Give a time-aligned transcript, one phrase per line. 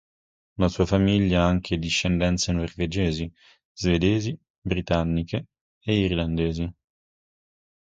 [0.57, 3.31] La sua famiglia ha anche discendenze norvegesi,
[3.71, 5.45] svedesi, britanniche
[5.79, 6.73] e irlandesi.